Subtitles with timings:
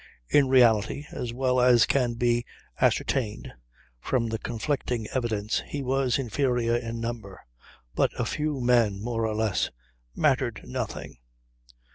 [0.29, 2.43] In reality, as well as can be
[2.79, 3.53] ascertained
[3.99, 7.45] from the conflicting evidence, he was inferior in number;
[7.93, 9.69] but a few men more or less
[10.15, 11.19] mattered nothing.